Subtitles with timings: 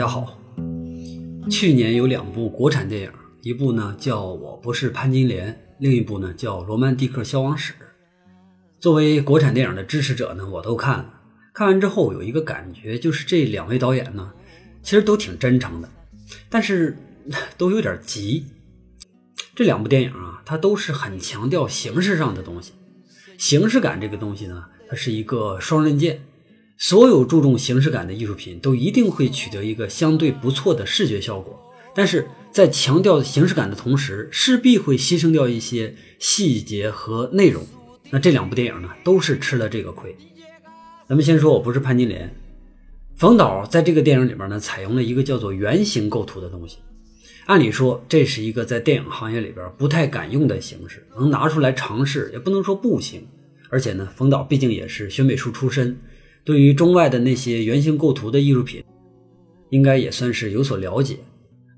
[0.00, 0.40] 大家好，
[1.50, 3.12] 去年有两部国产电影，
[3.42, 7.74] 一部呢叫《我不是潘金莲》，另一部呢叫《罗曼蒂克消亡史》。
[8.78, 11.20] 作为国产电影的支持者呢，我都看了。
[11.52, 14.32] 看完之后有一个感觉，就是这两位导演呢，
[14.82, 15.88] 其实都挺真诚的，
[16.48, 16.96] 但是
[17.58, 18.46] 都有点急。
[19.54, 22.72] 这两部电影啊，它都是很强调形式上的东西。
[23.36, 26.22] 形式感这个东西呢，它是一个双刃剑。
[26.80, 31.60] 所有注重形式感的艺术品都一定会取得一个相对不错的视觉效果，
[31.94, 37.66] 但是在强调形式感的同时，势必会牺牲掉一些细节和内容。
[38.08, 40.16] 那这两部电影呢，都是吃了这个亏。
[41.06, 42.34] 咱们先说，我不是潘金莲。
[43.14, 46.78] 冯导在这个电影里边呢，采用了一个叫做圆形构图的东西。
[47.44, 53.26] 按理说，这是一个在电影行业里边不太敢用的形式，能拿出来尝试也不能说不行。
[53.68, 55.94] 而且呢，冯导毕竟也是学美术出身。
[56.44, 58.82] 对于中外的那些圆形构图的艺术品，
[59.70, 61.18] 应该也算是有所了解。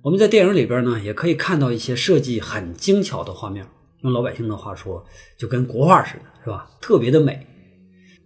[0.03, 3.67] 我们在电影里边呢，也可以看到一些设计很精巧的画面，
[4.03, 5.05] 用老百姓的话说，
[5.39, 6.69] 就跟国画似的，是吧？
[6.81, 7.47] 特别的美。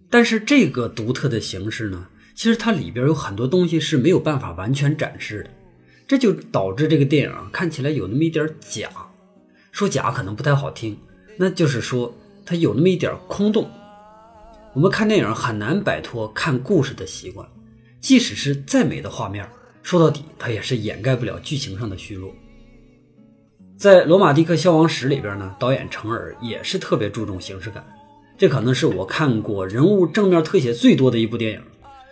[0.09, 5.51] 但是这个独特的形式呢，其实它里边有很多东西是没有办法完全展示的，
[6.07, 8.89] 这就导致这个电影看起来有那么一点假。
[9.73, 10.97] 说假可能不太好听，
[11.37, 12.15] 那就是说
[12.47, 13.69] 它有那么一点空洞。
[14.77, 17.49] 我们看电影很难摆脱看故事的习惯，
[17.99, 19.49] 即使是再美的画面，
[19.83, 22.31] 说到底它也是掩盖不了剧情上的虚弱。
[23.79, 27.83] 在《罗马蒂克消亡史》里边呢，导演程耳也是特别注重形式感，
[28.37, 31.63] 这可能是我看过人物正面特写最多的一部电影，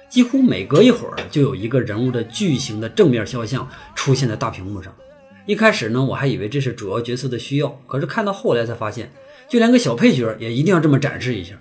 [0.08, 4.90] 几乎每隔一会儿就有一个人物的巨型的正面肖像出现在大屏幕上。
[5.44, 9.12] 一开始呢，我还以为这是主要角色的需要，可是看到后来才发现，
[9.50, 11.54] 就连个小配角也一定要这么展示一下。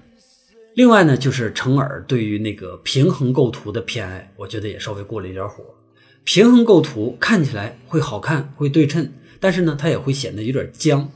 [0.76, 5.64] 另外呢，就是程耳对于那个平衡构图的偏爱，我觉得也稍微过了一点火。
[6.24, 11.12] 平衡构图看起来会好看，会对称，但是呢，它也会显得有点僵。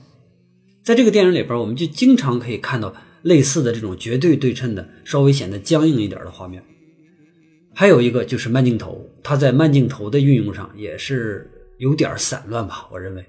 [0.83, 6.63] 在这个电影里边，我们就经常可以看到类似的这种绝对对称的，稍微显得僵硬一点的画面。
[7.73, 13.25] 还有一个就是慢镜头，它在慢镜头的运用上也是有点散乱吧，我认为，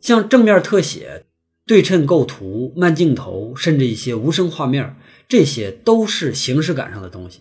[0.00, 1.24] 像正面特写。
[1.72, 4.94] 对称构图、慢镜头，甚至一些无声画面，
[5.26, 7.40] 这些都是形式感上的东西，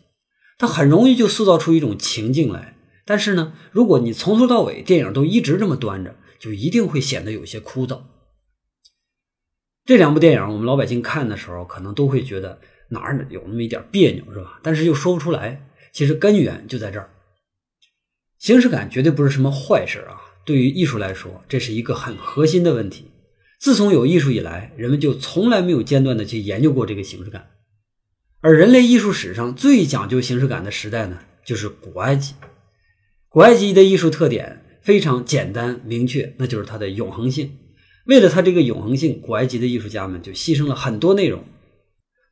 [0.57, 2.77] 它很容易就塑造出一种情境来。
[3.03, 8.03] 但是呢，如果你从头到尾电影都一直这么端着，就一定会显得有些枯燥。
[9.83, 14.61] 这两部电影，我们老百姓看的时候，可能都会觉得哪儿有那么一点别扭，是吧？
[14.63, 15.67] 但是又说不出来。
[15.91, 17.09] 其实根源就在这儿。
[18.39, 23.10] 形式感绝对不是什么坏事啊，对于艺术来说，这是一个很核心的问题。
[23.61, 27.49] 自从有艺术以来，人们就从来没有间断的去研究过这个形式感。
[28.39, 32.33] 而人类艺术史上最讲究形式感的时代呢，就是古埃及。
[33.29, 37.51] 古埃及的艺术特点非常简单明确，那就是它的永恒性。
[38.07, 41.43] 为了它这个永恒性，古埃及的艺术家们就牺牲了很多内容。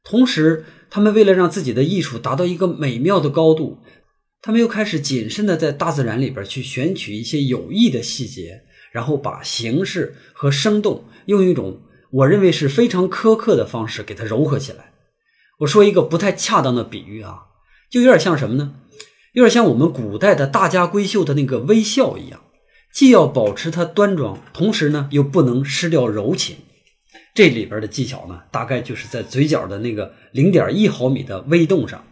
[0.04, 3.78] 同时，他们为了让自己的艺术达到一个美妙的高度，
[4.42, 8.64] 他们又开始谨慎的在大自然里边去选取一些有益的细节。
[8.92, 14.92] 然后把形式和生动用一种我认为是非常苛刻的方式给它柔和起来。
[15.60, 17.48] 我说一个不太恰当的比喻啊，
[17.90, 18.76] 就有点像什么呢？
[19.34, 22.42] 有点像我们古代的大家闺秀的那个微笑一样，
[22.92, 26.58] 既要保持它端庄，同时呢又不能失掉柔情。
[27.36, 32.04] 这里边的技巧呢，大概就是在嘴角的那个零点一毫米的微动上。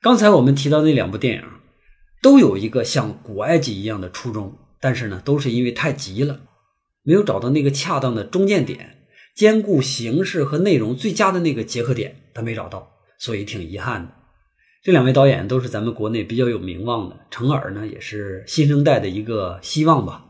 [0.00, 1.44] 刚才我们提到那两部电影，
[2.20, 4.56] 都有一个像古埃及一样的初衷。
[4.80, 6.40] 但是呢，都是因为太急了，
[7.02, 8.98] 没有找到那个恰当的中间点，
[9.34, 14.12] 兼顾形式和内容最佳的那个结合点，他没找到，所以挺遗憾的。
[14.82, 20.24] 这两位导演都是咱们国内比较有名望的，程耳呢也是新生代的一个希望吧。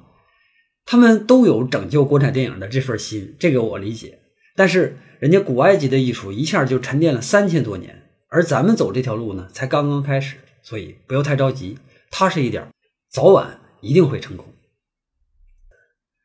[0.87, 4.21] 他们都有拯救国产电影的这份心，这个我理解。
[4.55, 11.77] 但是人家古埃及的艺术一下就沉淀了三千多年，而咱们走这条路呢，才刚刚开始，所以不要太着急，
[12.11, 12.67] 踏实一点，
[13.11, 13.61] 早晚。
[13.87, 14.45] 一定会成功。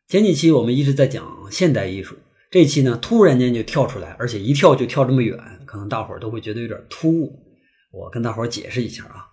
[0.07, 2.15] 前几期我们一直在讲现代艺术，
[2.49, 7.39] 这期呢突然间就跳出来，而且一跳就跳这么远，可能大伙儿都会觉得有点突兀。
[7.91, 9.27] 我跟大伙儿解释一下啊，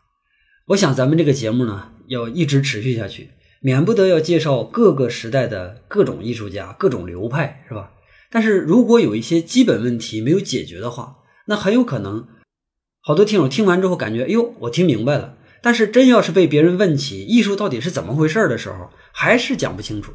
[0.67, 3.31] 我想咱们这个节目呢要一直持续下去，
[3.61, 7.93] 免不得要介绍各个时代的各种艺术家、各种流派，是吧？
[8.31, 12.29] 但是如果有一些基本问题没有解决的话，那很有可能
[13.01, 15.38] 好多听友听完之后感觉，哎呦，我听明白了。
[15.63, 20.13] 但是真要是被别人问起艺术到底是怎么回事的时候，还是讲不清楚。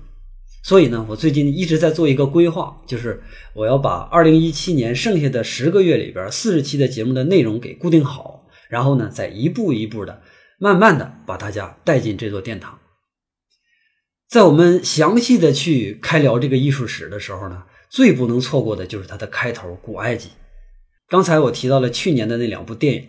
[0.63, 3.21] 所以呢，我最近一直在做一个规划，就是
[3.53, 10.21] 我要把二零一七年剩下的十个月里边四十期的节目的内容给固定好，然后呢，再一步一步的、
[10.57, 12.79] 慢慢的把大家带进这座殿堂。
[14.29, 20.29] 在我们详细的去开聊这个艺术史的时候呢，最不能错过的就是它的开头——古埃及。
[21.09, 23.07] 刚才我提到了去年的那两部电影，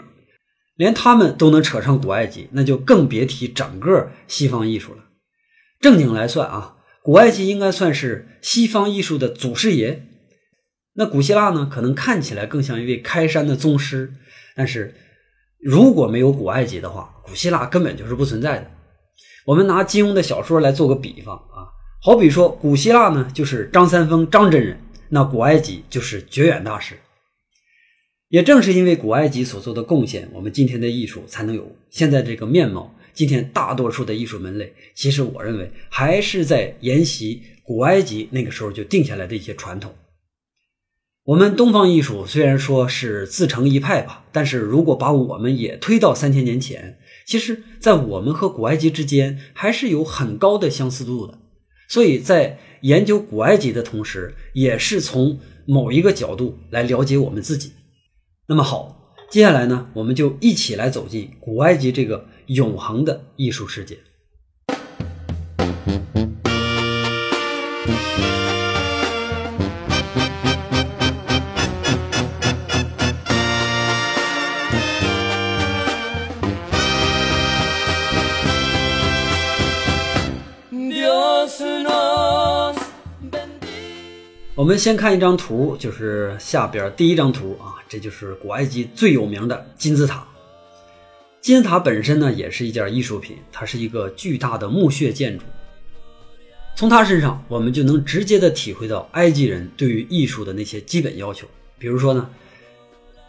[0.76, 5.04] 连他们都能扯上古埃及，那就更别提整个西方艺术了。
[5.80, 10.06] 正经来算啊，古埃及应该算是西方艺术的祖师爷。
[10.94, 14.14] 那古希腊呢，可能看起来更像一位开山的宗师。
[14.56, 14.94] 但是
[15.60, 18.70] 如果没有古埃及的话，古希腊根本就是不存在的。
[19.44, 21.68] 我们拿金庸的小说来做个比方啊，
[22.00, 24.80] 好比说古希腊呢就是张三丰张真人，
[25.10, 26.96] 那古埃及就是绝远大师。
[28.28, 32.94] 也正是因为古埃及所做的贡献，我们今天的艺术才能有现在这个面貌。
[33.12, 39.94] 今天大多数的艺术门类，其实我认为还是在沿袭古埃及那个时候就定下来的一些传统。
[41.26, 51.38] 我们东方艺术虽然说是自成一派吧，但是如果把我们也推到三千年前，其实，在我们和古埃及之间还是有很高的相似度的。
[51.88, 57.70] 所以在研究古埃及的同时，也是从某一个角度来了解我们自己。
[58.46, 62.26] 那么好，接下来呢，我们就一起来走进古埃及这个。
[62.48, 63.98] 永恒的艺术世界。
[84.64, 90.26] 我们先看一张图，就是下边第一张图啊，这就是古埃及最有名的金字塔。
[91.42, 95.44] 金字塔本身呢，也是一件艺术品，它是一个巨大的墓穴建筑。
[96.76, 101.46] 从它身上，我们就能直接的体会到埃及人对于艺术的那些基本要求。
[101.78, 102.30] 比如说呢，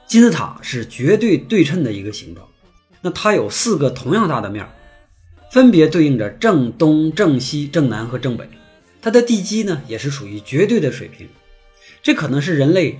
[0.07, 2.47] 金字塔是绝对对称的一个形状，
[3.01, 4.65] 那它有四个同样大的面，
[5.51, 8.47] 分别对应着正东、正西、正南和正北。
[9.05, 11.27] 它的地基呢，也是属于绝对的水平。
[12.01, 12.97] 这可能是人类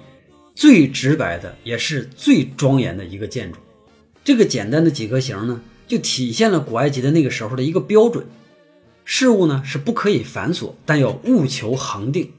[0.53, 3.57] 最直白的，也是最庄严的一个建筑。
[4.23, 8.23] 这个简单的几何形呢，就体现了古埃及的那个时候的一个标准：
[9.03, 12.31] 事物呢是不可以繁琐，但要务求恒定。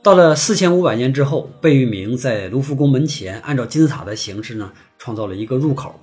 [0.00, 5.98] 到了四千五百年之后，贝聿铭在卢浮宫门前，按照金字塔的形式呢，创造了一个入口。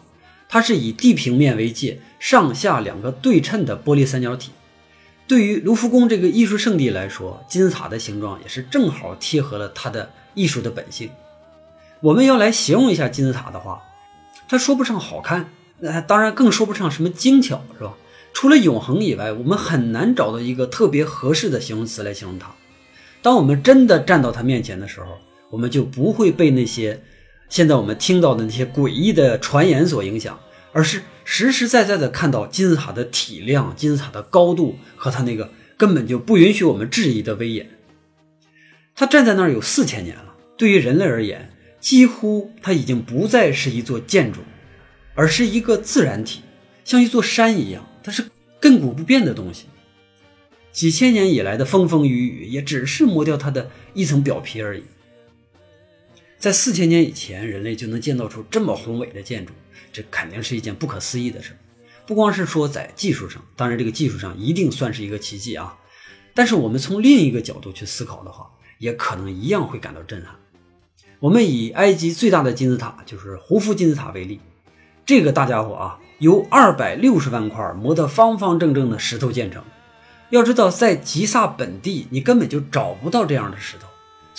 [0.50, 4.52] 它是以地平面为界，上下两个对称的玻璃三角体。
[5.28, 11.10] 对于卢浮宫这个艺术圣地来说，金字塔的形状也是正好贴合了它的艺术的本性。
[12.02, 13.82] 我们要来形容一下金字塔的话。
[14.50, 17.94] 它说不上好看，那当然更说不上什么精巧，是吧？
[18.34, 22.52] 除了永恒以外，我们很难找到一个特别合适的形容词来形容它。
[23.22, 25.18] 当我们真的站到它面前的时候，
[25.50, 27.02] 我们就不会被那些
[27.48, 30.38] 现在我们听到的那些诡异的传言所影响，
[30.74, 31.02] 而是
[31.34, 37.70] 实实在在的看到金字塔的体量、金字塔的高度和它那个根本就不允许我们质疑的威严。
[38.94, 41.50] 它站在那儿有四千年了，对于人类而言。
[41.80, 44.42] 几乎它已经不再是一座建筑，
[45.16, 46.42] 而是一个自然体，
[46.84, 48.26] 像一座山一样，它是
[48.60, 49.68] 亘古不变的东西。
[50.74, 54.84] 几千年以来的风风雨雨，也只是磨掉它的一层表皮而已。
[56.42, 59.54] 在四千年以前，人类就能建造出这么宏伟的建筑，
[59.94, 61.56] 这肯定是一件不可思议的事。
[62.08, 65.78] 不光是说在技术上，当然这个技术上一定算是一个奇迹啊。
[66.34, 70.34] 但是我们从另一个角度去思考的话，也可能一样会感到震撼。
[71.20, 74.40] 我们以埃及最大的金字塔，就是胡夫金字塔为例，
[75.06, 79.64] 这个大家伙啊，由二百六十万块磨得方方正正的石头建成。
[80.32, 83.88] 要知道，在吉萨本地，你根本就找不到这样的石头，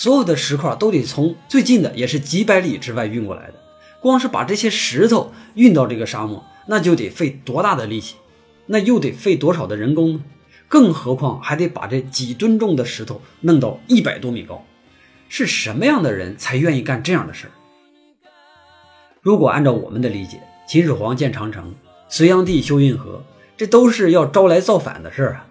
[0.03, 3.55] 所有的石块都得从最近的，也是几百里之外运过来的。
[4.01, 8.17] 光是把这些石头运到这个沙漠，那就得费多大的力气，
[8.67, 10.25] 那又得费多少的人工呢？
[10.67, 14.67] 更何况还得把这几吨重的石头弄到一百多米高。
[15.29, 17.55] 是什么样的人才愿意干这样的事儿？
[19.21, 21.73] 如果按照我们的理解，秦始皇建长城，
[22.09, 23.23] 隋炀帝修运河，
[23.57, 25.47] 这都是要招来造反的事儿啊。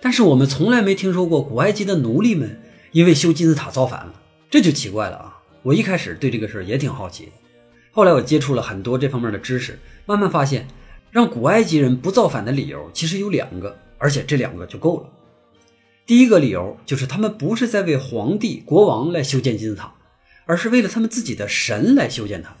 [0.00, 2.62] 但是我们从来没听说过古埃及的奴隶们
[2.94, 5.42] 因为修金字塔造反了，这就奇怪了啊！
[5.64, 7.32] 我一开始对这个事儿也挺好奇的，
[7.90, 10.68] 后来我接触了很多这方面的知识，慢慢发现，
[11.10, 15.08] 让古埃及人不造反的理由其实有两个，而且这两个就够了。
[16.06, 19.92] 第一个理由就是，他们不是在为皇帝、国王来修建金字塔，
[20.46, 22.56] 而是为了他们自己的神来修建它。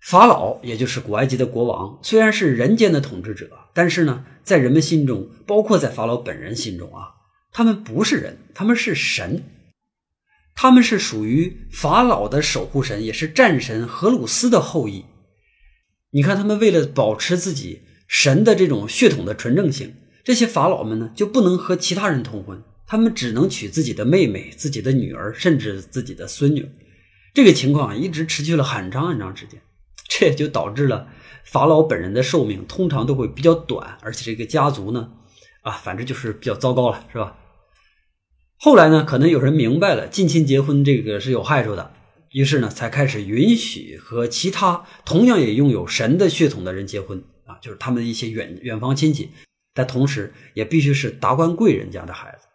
[0.00, 7.15] 法老，也就是古埃及的国王，虽然是人间的统治者，但是呢，在人们心中，包括在法老本人心中啊，
[7.56, 9.42] 他们不是人，他们是神，
[10.54, 15.06] 他们是属于法老的守护神，也是战神荷鲁斯的后裔。
[16.10, 26.68] 你看，他们为了保持自己神的这种血统的纯正性，这些法老们呢就不能和其他人通婚，他们只能娶自己的妹妹、自己的女儿，甚至自己的孙女。
[27.32, 29.58] 这个情况一直持续了很长很长时间，
[30.06, 31.08] 这也就导致了
[31.42, 35.10] 法老本人的寿命通常都会比较短，而且这个家族呢，
[35.62, 37.34] 啊，反正就是比较糟糕了，是吧？
[38.58, 41.92] 后来呢，可能有人明白了近亲结婚这个是有害处的。
[42.32, 49.30] 于是呢，才开始允许和其他同样也拥有神的血统的人结婚啊，就是他们的一些远远方亲戚，
[49.72, 52.46] 但同时也必须是达官贵人家的孩子。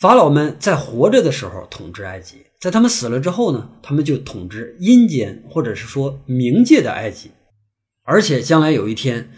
[0.00, 7.30] 法老们在活着的时候统治埃及，在他们死了之后呢，他们就统治阴间或者是说冥界的埃及，
[8.02, 9.30] 而且将来有一天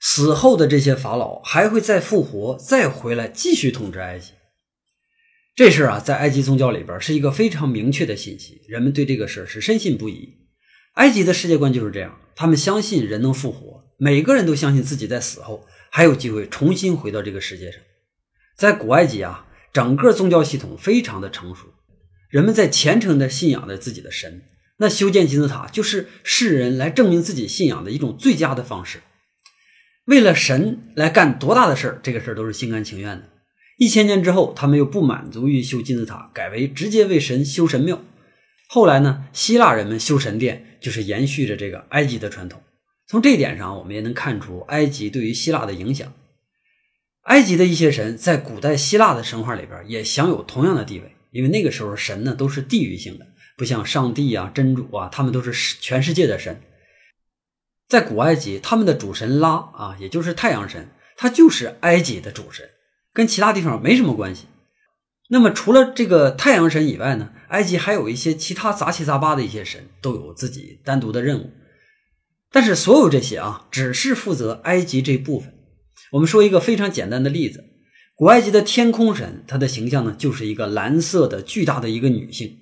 [0.00, 4.32] 死后的这些法老还会再复活，再回来继续统治埃及。
[5.60, 10.38] 这事啊，在埃及宗教里边是一个非常明确的信息，人们对这个事是深信不疑。
[10.94, 17.78] 埃及的世界观就是这样，他们相信人能复活，每个人都相信自己在死后还有机会重新回到这个世界上。
[18.56, 21.66] 在古埃及啊，整个宗教系统非常的成熟，
[22.30, 24.40] 人们在虔诚的信仰着自己的神。
[24.78, 29.00] 那修建金字塔就是世人来证明自己信仰的一种最佳的方式。
[30.06, 33.24] 为了神来干多大的事儿，这个事儿都是心甘情愿的。
[33.80, 37.98] 一千年之后，他们又不满足于修金字塔，改为直接为神修神庙。
[38.68, 42.60] 后来呢，希腊人们修神殿，就是延续着这个埃及的传统。
[43.06, 46.12] 从这一点上，我们也能看出埃及对于希腊的影响。
[47.22, 56.60] 埃及的一些神在古代希腊的神话里边也享有同样的地位，因为那个时候神呢都是地域性的，不像上帝啊、真主啊，他们都是全世界的神。
[57.88, 62.68] 在古埃及，他们的主神拉啊，也就是太阳神，他就是埃及的主神。
[63.20, 64.46] 跟其他地方没什么关系。
[65.28, 71.50] 那么除了这个太阳神以外呢，埃及还有一些其他杂七杂八的一些神，都有自己单独的任务。
[72.50, 75.52] 但是所有这些啊，只是负责埃及这部分。
[76.12, 77.62] 我们说一个非常简单的例子：
[78.14, 82.58] 古埃及的天空神，它的形象呢，就是一个蓝色的巨大的一个女性。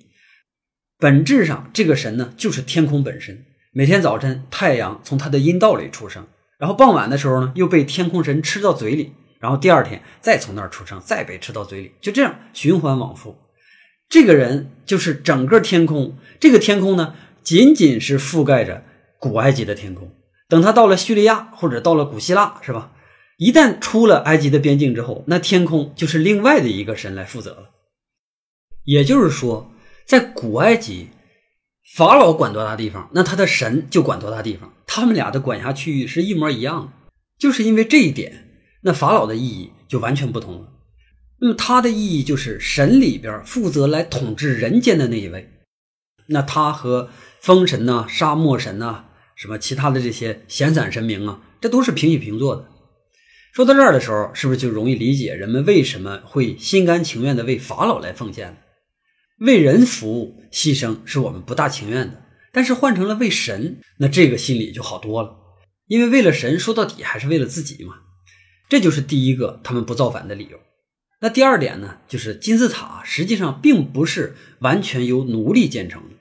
[0.97, 3.45] 本质上，这个神呢，就是天空本身。
[3.71, 9.13] 每天早晨，太阳从它的阴道里出生，然后傍晚的时候呢，又被天空神吃到嘴里。
[9.39, 13.37] 然后第二天再从那儿出生，再被吃到嘴里，就这样循环往复。
[14.09, 18.83] 这个人就是整个天空，这个天空呢，仅仅是覆盖着
[19.17, 20.11] 古埃及的天空。
[20.49, 22.91] 等他到了叙利亚或者到了古希腊，是吧？
[23.37, 27.69] 一旦出了埃及的边境之后，那天空就是另外的一个神来负责了。
[28.83, 29.71] 也就是说，
[30.05, 31.07] 在古埃及，
[31.95, 36.91] 法老管多大地方，那他的神就管多大地方，他们俩的管辖区域是一模一样的。
[37.37, 38.48] 就是因为这一点。
[38.81, 40.73] 那法老的意义就完全不同了。
[41.41, 45.49] 那么他的意义就是神里边负责来统治人间的那一位。
[46.27, 47.09] 那他和
[47.39, 49.05] 风神呐、沙漠神呐、
[49.35, 52.67] 什么其他的这些闲散神明啊，这都是平起平坐的。
[53.53, 58.61] 说到这儿的时候，是不是就容易理解人们为什么会心甘情愿的为法老来奉献
[59.39, 62.21] 为人服务、牺牲是我们不大情愿的，
[62.51, 65.37] 但是换成了为神，那这个心理就好多了。
[65.87, 67.95] 因为为了神，说到底还是为了自己嘛。
[68.69, 70.59] 这就是第一个他们不造反的理由。
[71.21, 76.15] 那第二点呢，就是金字塔实际上并不是完全由奴隶建成的。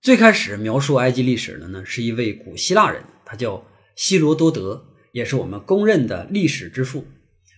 [0.00, 7.06] 最开始描述埃及历史的呢，是一位古希腊人，他叫希罗多德，也是我们公认的历史之父。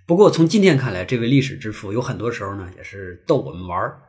[0.06, 4.00] 不过从今天看来，这位历史之父有很多时候呢，也是逗我们玩儿。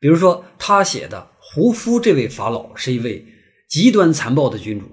[0.00, 3.24] 比如说他写的胡夫这位法老是一位
[3.68, 4.86] 极端残暴的君主，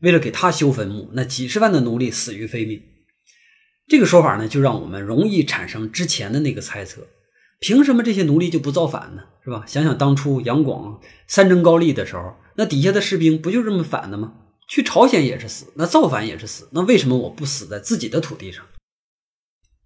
[0.00, 2.80] 为了给他修坟墓，那几十万的奴隶死于非命。
[3.88, 7.06] 这个说法呢，就让我们容易产生之前的那个猜测：
[7.58, 9.22] 凭什么这些奴隶就不造反呢？
[9.42, 9.64] 是吧？
[9.66, 14.34] 想想当初杨广三征高丽的时候，那底下的士兵不就这么反的吗？
[14.68, 18.62] 去朝鲜也是死，那造反也是死，那为什么我不死在自己的土地上？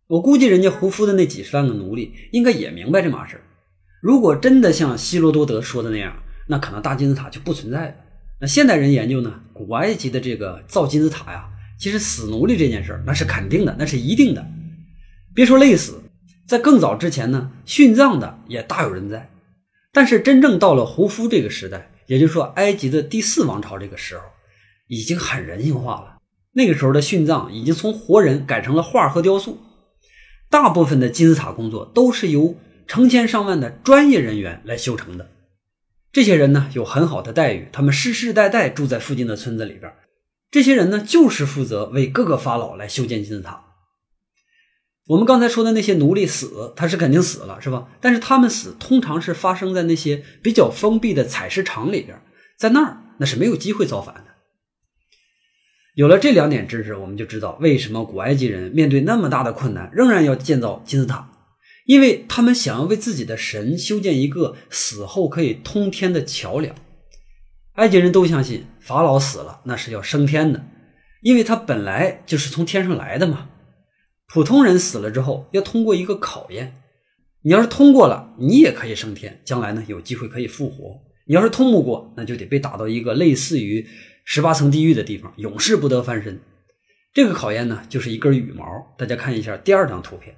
[0.09, 3.40] 我估计人家胡夫的那几十万个奴隶应该也明白这码事
[4.02, 6.16] 如果真的像希罗多德说的那样，
[6.49, 7.94] 那可能大金字塔就不存在了。
[8.40, 11.49] 那现代人研究呢，古埃及的这个造金字塔呀。
[11.82, 14.46] 其实死奴隶这件事儿，那是肯定的，那是一定的。
[15.34, 16.00] 别说累死，
[16.46, 19.28] 在更早之前呢，殉葬的也大有人在。
[19.92, 24.22] 但是真正到了胡夫这个时代，也就是说埃及的第四王朝这个时候，
[24.86, 26.18] 已经很人性化了。
[26.52, 29.58] 那个时候的殉葬已经从活人改成了画和雕塑，
[30.48, 32.54] 大部分的金字塔工作都是由
[32.86, 35.28] 成千上万的专业人员来修成的。
[36.12, 39.92] 这些人呢，有很好的待遇，他们世世代代住在附近的村子里边。
[40.52, 43.64] 这些人呢，就是负责为各个法老来修建金字塔。
[45.06, 47.88] 我们刚才说的那些奴隶死，他是肯定死了，是吧？
[48.02, 52.21] 但是他们死通常是发生在那些比较封闭的采石场里边，
[52.59, 54.25] 在那儿那是没有机会造反的。
[55.94, 61.30] 有了这两点知识，我们就知道为什么古埃及人面对那么大的困难，仍然要建造金字塔，
[61.87, 66.75] 因为他们想要为自己的神修建一个死后可以通天的桥梁。
[67.75, 70.64] 埃及人都相信法老死了，那是要升天的，
[71.23, 73.49] 因为他本来就是从天上来的嘛。
[74.29, 76.75] 普通人死了之后，要通过一个考验，
[77.43, 83.87] 你要是通过了，你也可以升天，将来呢有机会可以复活；你要是通不过，那就得被打到一个类似于。
[84.25, 86.41] 十八层地狱的地方，永世不得翻身。
[87.12, 88.64] 这个考验呢，就是一根羽毛。
[88.97, 90.37] 大家看一下第二张图片，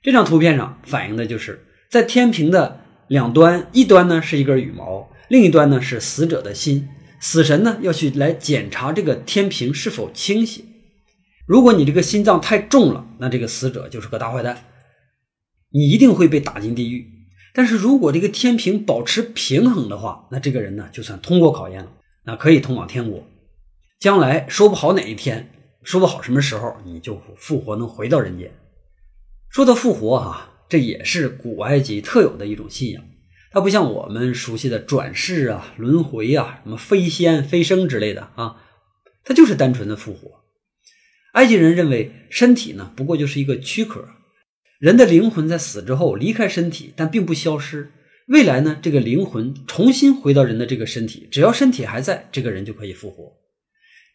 [0.00, 2.80] 这张图片上反映的就是在天平的
[3.12, 6.88] 两端，一端呢是一根羽毛，另一端呢是死者的心。
[7.20, 10.62] 死神呢要去来检查这个天平是否倾斜。
[11.44, 14.64] 如果你这个心脏太重了，那这个死者就是个大坏蛋，
[15.72, 17.06] 你一定会被打进地狱。
[17.52, 21.92] 但是如果这个天平保持平衡的话，那这个人呢就算通过考验了。
[22.24, 23.22] 那可以通往天国，
[24.00, 25.50] 将来说不好哪一天，
[25.82, 28.50] 说不好什么时候你就复活，能回到人间。
[29.50, 33.04] 说到复活啊，这也是古埃及特有的一种信仰。
[33.50, 38.56] 它不像我们熟悉的转世啊、轮回啊、什么飞仙、飞升之类的啊，
[39.22, 40.40] 它就是单纯的复活。
[41.34, 44.08] 埃及人认为身体呢，不过就是一个躯壳，
[44.78, 47.92] 人的灵魂在死之后离开身体，但并不消失。
[48.28, 48.78] 未来呢？
[48.80, 53.30] 这个灵魂重新回到人的这个身体，只要身体还在，这个人就可以复活。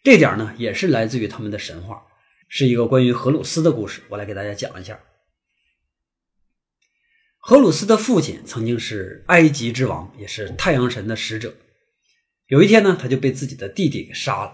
[0.02, 2.02] 这点呢，也是来自于他们的神话，
[2.50, 4.02] 是一个关于荷鲁斯的故事。
[4.10, 5.00] 我来给大家讲一下。
[7.50, 11.56] 荷鲁斯的父亲曾经是埃及之王，也是太阳神的使者。
[12.48, 14.54] 有一天呢，他就被自己的弟弟给杀了。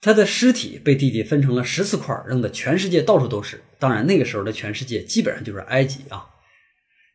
[0.00, 3.62] 他的尸体被弟弟分成了十四块，扔的全世界到处都是。
[3.78, 6.26] 当然，那个时候的全世界基本上就是埃及啊。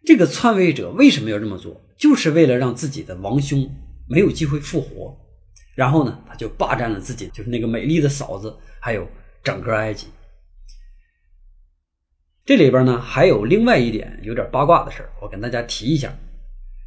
[0.05, 1.81] 这个篡位者为什么要这么做？
[1.99, 3.69] 就是为了让自己的王兄
[4.07, 5.13] 没有机会复活。
[5.75, 9.05] 然后呢，他就霸占了自己，就是那个美丽的嫂子，还有
[9.43, 10.07] 整个埃及。
[12.45, 16.12] 这里边呢，还有另外一点有点八卦的事，我跟大家提一下。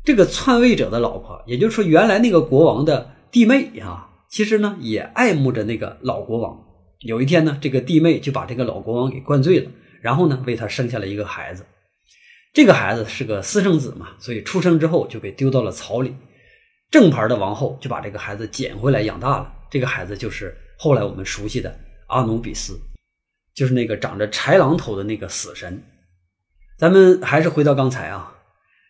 [0.05, 6.61] 这个篡位者的老婆，也就是说原来那个国王的弟妹啊，其实呢也爱慕着那个老国王。
[7.01, 11.65] 有一天呢，这个弟妹就把这个老国王给灌醉了，然后呢，为他生下了一个孩子。
[12.53, 16.15] 这个孩子是个私生子嘛，所以出生之后就被丢到了草里。
[16.91, 19.53] 正牌的王后就把这个孩子捡回来养大了。
[19.71, 22.79] 这个孩子就是后来我们熟悉的阿努比斯，
[23.55, 25.83] 就是那个长着豺狼头的那个死神。
[26.77, 28.35] 咱们还是回到刚才啊，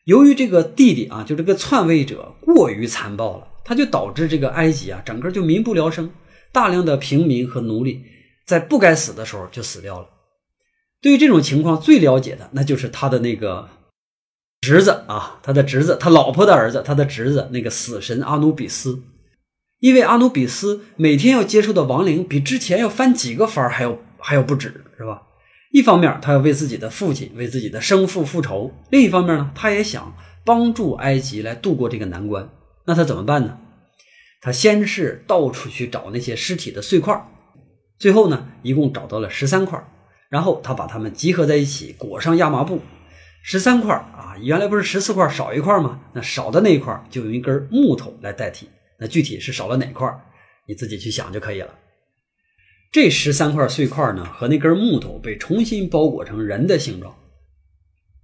[0.05, 6.11] 由于这个弟弟啊，就这个篡位者过于残暴了，他就导致这个埃及啊，整个就民不聊生，
[6.51, 8.05] 大量的平民和奴隶
[8.47, 10.09] 在不该死的时候就死掉了。
[11.03, 13.69] 对于这种情况最了解的，那就是他的那个
[14.63, 19.03] 侄子啊，他的侄子，他老婆的儿子，他的侄子那个死神阿努比斯。
[19.81, 25.21] 因为阿努比斯每天要接触的亡灵比之前要翻几个番还要还有不止，是吧？
[25.71, 32.49] 一方面他要为自己的父亲、为自己的生父复仇；另一方面呢，他也想帮助埃及来度过这个难关。
[32.87, 33.59] 那他怎么办呢？
[34.41, 37.23] 他先是到处去找那些尸体的碎块，
[37.99, 39.79] 最后呢，一共找到了十三块。
[40.31, 42.81] 然后他把它们集合在一起，裹上亚麻布，
[43.43, 46.01] 十三块啊，原来不是十四块少一块吗？
[46.15, 48.71] 那少的那一块就用一根木头来代替。
[48.99, 50.09] 那具体是少了哪块，
[50.67, 51.69] 你自己去想就可以了。
[52.95, 57.13] 这十三块碎块呢，和那根木头被重新包裹成人的形状。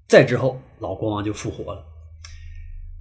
[0.06, 1.84] 再之后，老国王就复活了。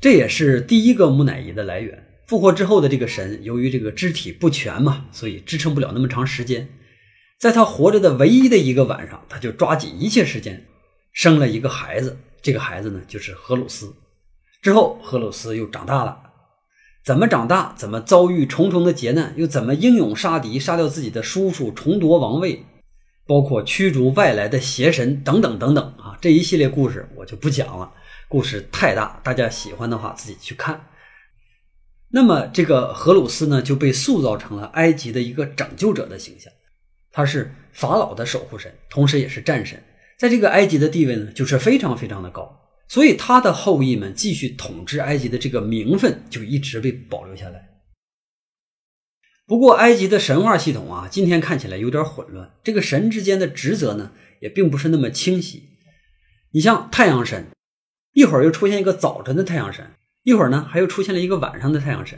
[0.02, 2.22] 这也是第一个木乃伊的来源。
[2.26, 6.68] 复活之后的这个神，由于这个肢体不全嘛，所以支撑不了那么长时间。
[7.38, 10.66] 在他活着的唯一的一个晚上，他就抓紧一切时间
[11.14, 12.18] 生了一个孩子。
[12.42, 13.94] 这个孩子呢，就是荷鲁斯。
[14.64, 16.29] 之后，荷鲁斯又长大了。
[17.10, 17.74] 怎么长大？
[17.76, 19.34] 怎么遭遇重重的劫难？
[19.36, 22.64] 又怎么英勇杀敌，杀掉自己的叔叔，重夺王位？
[23.26, 26.16] 包括驱逐外来的邪神等等等等啊！
[26.22, 27.92] 这一系列故事我就不讲了，
[28.28, 30.80] 故事太大，大家喜欢的话自己去看。
[32.10, 36.54] 那么，这个荷鲁斯呢，就被塑造成了埃及的一个拯救者的形象。
[37.12, 39.82] 他是法老的守护神，同时也是战神，
[40.20, 42.59] 在这个埃及的地位呢，就是非常非常的高，
[42.90, 47.70] 所以他的后裔们继续统治埃及的这个名分就一直被保留下来。
[49.46, 55.70] 不过，埃及的神话系统啊，今天看起来有点混乱，这个神之间的职责呢，也并不是那么清晰。
[56.52, 57.48] 你像太阳神，
[58.14, 59.92] 一会儿又出现一个早晨的太阳神，
[60.24, 62.18] 一会儿呢，还又出现了一个晚上的太阳神，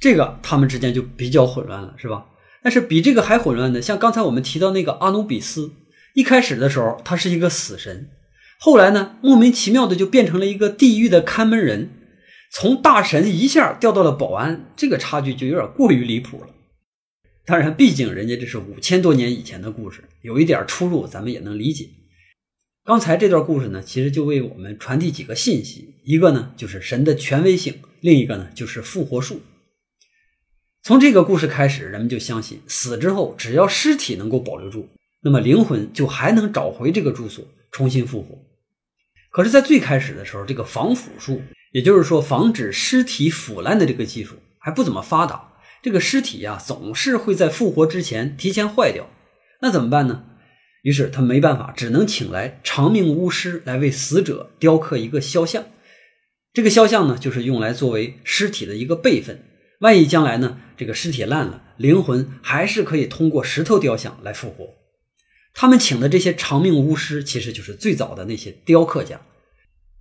[0.00, 2.26] 这个他们之间就比较混乱了，是吧？
[2.62, 5.72] 但是比这个还混乱的，像刚才我们提到那个阿努比斯，
[6.14, 8.10] 一开始的时候他是一个死神，
[8.60, 11.90] 后来呢莫名其妙的就变成了一个地狱的看门人，
[12.50, 16.48] 从大神一下掉到了保安，这个差距就有点过于离谱了。
[17.44, 21.88] 当然，毕竟人家这是五千多年以前的故事，有一点出入，咱们也能理解。
[22.84, 29.40] 刚才这段故事呢，其实就为我们传递几个信息：一个呢就是神的权威性，另一个呢就是复活术。
[30.82, 34.88] 从这个故事开始，人们就相信死之后，只要尸体能够保留住，
[35.22, 38.38] 那么灵魂就还能找回这个住所，重新复活。
[39.38, 49.08] 可是，在最开始的时候，这个防腐术，也就是说防止尸体腐烂的这个技术还不怎么发达，这个尸体呀总是会在复活之前提前坏掉。
[49.60, 50.24] 那怎么办呢？
[50.82, 55.66] 于是他没办法，只能请来长命巫师来为死者雕刻一个肖像。
[56.52, 59.44] 这个肖像呢，就是用来作为尸体的一个备份。
[59.78, 64.77] 万一将来呢，这个尸体烂了，灵魂还是可以通过石头雕像来复活。
[65.54, 69.20] 他们请的这些长命巫师，其实就是最早的那些雕刻家。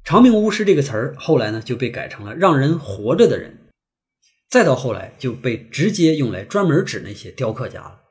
[0.03, 3.57] 长命巫师这个词儿，后来呢就被改成了让人活着的人，
[4.49, 8.01] 再到后来就被直接用来专门指那些雕刻家了。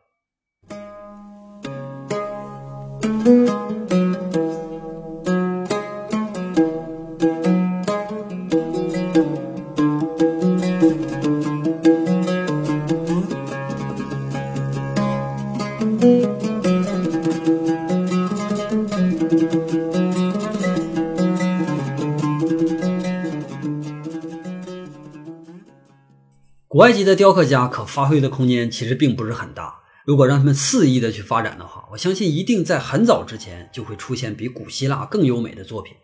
[26.77, 29.81] 古埃及的雕刻家可发挥的空间其实并不是很大。
[30.05, 35.97] 如果让他们肆意的去发展的话，我相信一定在很早之前就会出现比古希腊更优美的作品。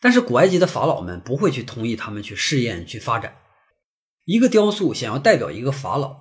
[0.00, 3.34] 但是古埃及的法老们不会去同意他们去试验去发展。
[4.24, 6.16] 一个雕塑想要代表一个法老，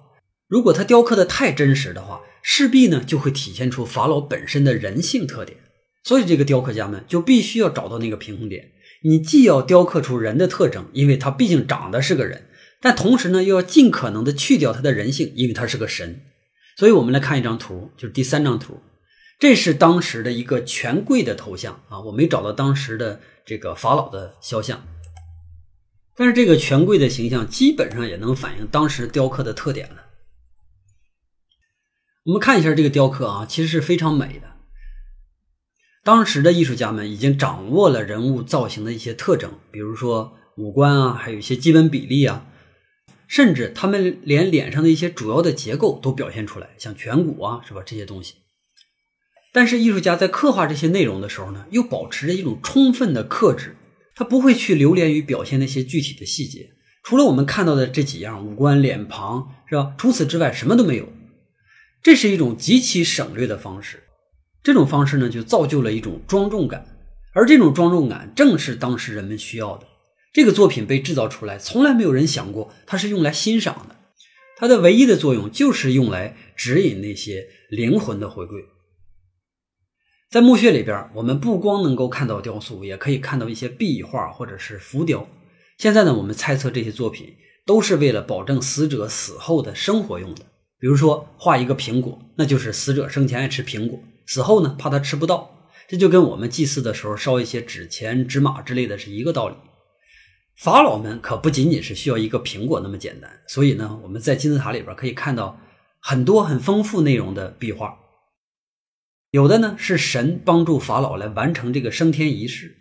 [0.50, 5.58] 如果他雕刻的太真实的话，势必呢就会体现出法老本身的人性特点。
[6.04, 8.72] 所以这个雕刻家们就必须要找到那个平衡点。
[9.06, 12.48] 你既要雕刻出人的特征，因为他毕竟长得是个人。
[12.82, 16.22] 但同时呢，又要尽可能的去掉他的人性，因为他是个神。
[16.78, 18.80] 所以，我们来看一张图，就是第三张图，
[19.38, 22.00] 这是当时的一个权贵的头像啊。
[22.00, 24.88] 我没找到当时的这个法老的肖像，
[26.16, 30.06] 但是这个权贵的形象基本上也能反映当时雕刻的特点了。
[32.24, 34.48] 我们看一下这个雕刻啊，其实是非常美的。
[36.06, 42.46] 当时的艺术家们已经掌握了人物造型的一些特征，比如说五官啊，还有一些基本比例啊。
[43.30, 47.84] 甚至他们连脸上的一些主要的结构都表现出来，像颧骨啊，是吧？
[47.86, 48.34] 这些东西。
[49.54, 53.76] 但是艺术家在刻画这些内容的时候呢，又保持着一种充分的克制，
[54.16, 56.72] 他不会去流连于表现那些具体的细节。
[57.04, 59.94] 除了我们看到的这几样五官、脸庞，是吧？
[59.96, 61.08] 除此之外什么都没有。
[62.02, 64.04] 这是一种极其省略的方式。
[64.64, 66.86] 这种方式呢，就造就了一种庄重感，
[67.34, 69.86] 而这种庄重感正是当时人们需要的。
[70.32, 73.96] 这个作品被制造出来，从来没有人想过它是用来欣赏的。
[74.58, 78.66] 它的唯一的作用就是用来指引那些灵魂的回归。
[80.30, 85.28] 在墓穴里边，我们不光能够看到雕塑，也可以看到一些壁画或者是浮雕。
[85.78, 90.42] 现在呢，我们猜测这些作品都是为了保证死者死后的生活用的。
[90.78, 95.70] 比如说，画一个苹果，那就是死者生前爱吃苹果，死后呢怕他吃不到。
[95.88, 99.56] 这就跟我们祭祀的时候烧一些纸钱、纸马之类的是一个道理。
[100.60, 105.58] 法老们可不仅仅是需要一个苹果那么简单，所以呢，我们在金字塔里边可以看到
[106.02, 107.98] 很多很丰富内容的壁画。
[109.32, 112.76] 有的呢是神帮助法老来完成这个升天仪式，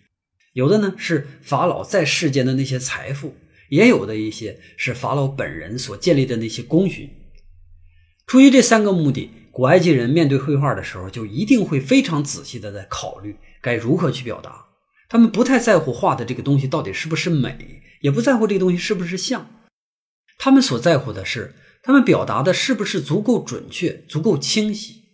[0.55, 3.37] 有的呢是法老在世间的那些财富，
[3.69, 7.09] 也有的一些是法老本人所建立的那些功勋。
[8.27, 14.65] 出于这三个目的，古埃及人面对绘画的时候，就一定会非常仔细的在考虑该如何去表达。
[15.09, 19.49] 他们不太在乎画的这个东西到底是不是美，也不在乎这个东西是不是像。
[20.39, 25.05] 他们所在乎的是，他们表达的是不是足够准确、足够清晰。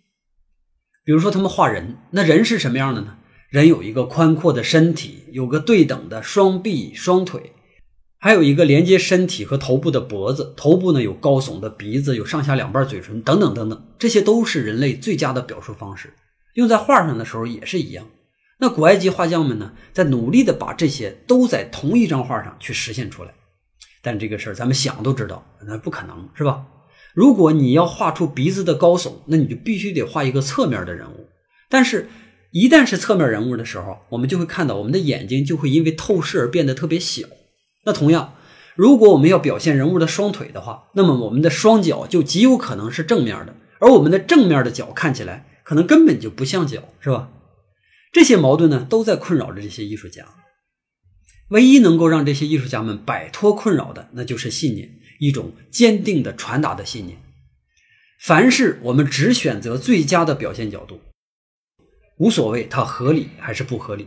[1.05, 3.19] 比如说，他们画人，那人是什么样的呢？
[3.51, 7.53] 人有一个宽阔的身体，有个对等的双臂、双腿，
[8.19, 10.53] 还有一个连接身体和头部的脖子。
[10.57, 16.13] 头部呢有高耸的鼻子，有上下两半嘴唇，等等等等，这些都是人类最佳的表述方式。
[16.55, 18.09] 用在画上的时候也是一样。
[18.59, 23.35] 那古埃及画匠们呢，在努力的把这些都在同一张画上去实现出来，
[24.03, 26.64] 但这个事儿咱们想都知道，那不可能是吧？
[27.14, 31.29] 如果你要画出鼻子的高耸，那你就必须得画一个侧面的人物。
[31.69, 32.09] 但是，
[32.53, 37.27] 一旦是侧面人物的时候，我们就会看到我们的眼睛就会因为透视而变得特别小。
[37.85, 38.35] 那同样，
[38.77, 47.29] 如果我们要表现人物的双腿的话，那么我们的双脚就极有可能是正面的，而我们的正面的脚看起来可能根本就不像脚，是吧？
[48.14, 50.24] 这些矛盾呢，都在困扰着这些艺术家。
[51.48, 57.18] 唯一能够让这些艺术家们摆脱困扰的，那就是信念，一种坚定的传达的信念。
[58.20, 61.00] 凡是我们只选择最佳的表现角度，
[62.18, 64.07] 无所谓它合理还是不合理。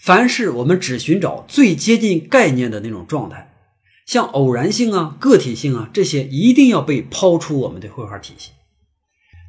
[0.00, 3.54] 凡是我们只寻找最接近概念的那种状态，
[4.04, 8.50] 像偶然性啊、个体性啊这些，一定要被抛出我们的绘画体系。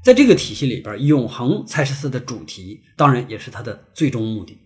[0.04, 4.58] 在这个体系里边，永恒才是它的主题，当然也是它的最终目的。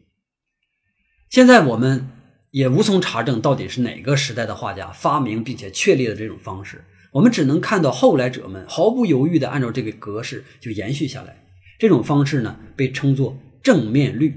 [1.30, 2.08] 现在我们
[2.52, 11.44] 也无从查证到底是哪个时代的画家发明并且确立了这种方式，我们只能看到后来者们毫不犹豫地按照这个格式就延续下来。
[11.80, 14.36] 这种方式呢，被称作正面律。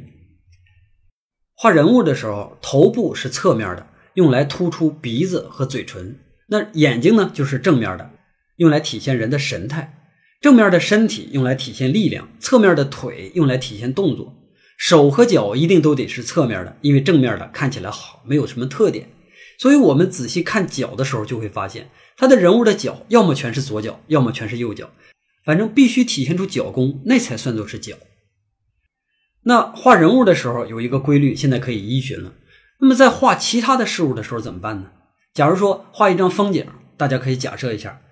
[1.54, 6.14] 画人物的时候，头部是侧面的，用来突出鼻子和嘴唇；
[6.48, 8.10] 那眼睛呢，就是正面的，
[8.56, 9.95] 用来体现人的神态。
[10.40, 14.34] 正面的身体用来体现力量，侧面的腿用来体现动作，
[14.76, 19.08] 手和脚一定都得是侧面的，因为正面的看起来好，没有什么特点。
[19.58, 24.90] 所以，我们仔细看脚的时候，就会发现他的人物的脚要么全是左脚，要么全是右脚，
[25.44, 27.96] 反正必须体现出脚功，那才算作是脚。
[29.44, 32.34] 那画人物的时候有一个规律，现在可以依循了。
[32.80, 34.90] 那么在画其他的事物的时候怎么办呢？
[35.32, 36.66] 假如说画一张风景，
[36.98, 38.02] 大家可以假设一下。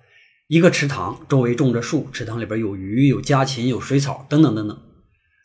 [0.47, 4.79] 一个池塘周围种着树，池塘里边有鱼、有家禽、有水草等等等等。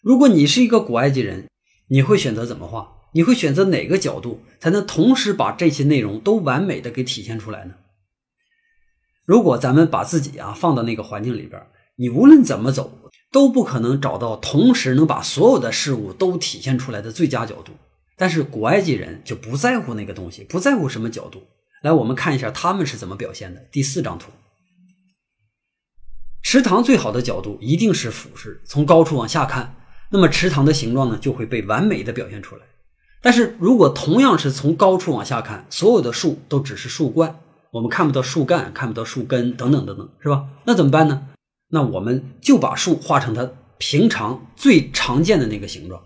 [0.03, 1.49] 如果你是一个古埃及人，
[1.89, 2.97] 你会选择怎么画？
[3.15, 7.75] 你会选择哪个角度才能同时把这些内容都完美的给体现出来呢？
[9.25, 11.61] 如果咱们把自己啊放到那个环境里边，
[11.97, 17.73] 你无论怎么走都不可能找到同时能把所有的事物都体现出来的最佳角度。
[18.17, 21.43] 但是古埃及人就不在乎那个东西，不在乎什么角度。
[21.83, 23.61] 来，我们看一下他们是怎么表现的。
[23.73, 24.31] 第四张图。
[26.43, 29.77] 池塘最好的角度一定是俯视，从高处往下看，
[30.11, 32.63] 那么池塘的形状呢就会被完美的表现出来。
[33.23, 37.39] 但是如果同样是从高处往下看，所有的树都只是树冠，
[37.71, 40.47] 我们看不到树干，看不到树根，等等等等，是吧？
[40.65, 41.29] 那怎么办呢？
[41.69, 46.03] 那我们就把树画成它平常最常见的那个形状。